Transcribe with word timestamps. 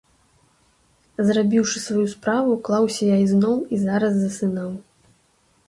Зрабіўшы 1.27 1.77
сваю 1.83 2.07
справу, 2.15 2.57
клаўся 2.69 3.03
я 3.13 3.21
ізноў 3.27 3.55
і 3.77 3.85
зараз 3.85 4.13
засынаў. 4.25 4.69